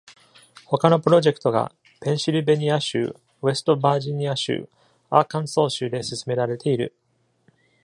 [0.65, 4.67] 他のプロジェクトがペンシルベニア州、ウェストバージニア州、
[5.11, 6.95] アーカンソー州で進められている。